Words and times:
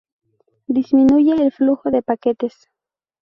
Disminuye 0.67 1.33
el 1.33 1.51
flujo 1.51 1.91
de 1.91 2.01
paquetes. 2.01 2.71